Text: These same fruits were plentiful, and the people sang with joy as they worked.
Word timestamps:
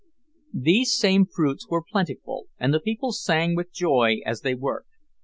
These 0.51 0.97
same 0.97 1.27
fruits 1.27 1.69
were 1.69 1.83
plentiful, 1.83 2.47
and 2.57 2.73
the 2.73 2.79
people 2.79 3.11
sang 3.11 3.55
with 3.55 3.71
joy 3.71 4.21
as 4.25 4.41
they 4.41 4.55
worked. 4.55 4.89